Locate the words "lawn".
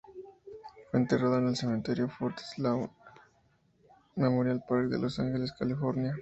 2.57-2.89